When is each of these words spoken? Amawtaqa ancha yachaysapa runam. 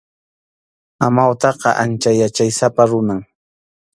Amawtaqa 1.07 1.69
ancha 1.83 2.11
yachaysapa 2.21 2.83
runam. 2.89 3.21